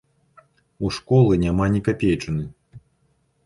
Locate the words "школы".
0.95-1.39